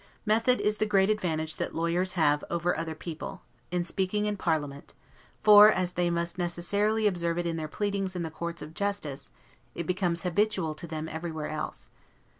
[0.25, 4.95] Method is the great advantage that lawyers have over other people, in speaking in parliament;
[5.43, 9.29] for, as they must necessarily observe it in their pleadings in the courts of justice,
[9.75, 11.91] it becomes habitual to them everywhere else.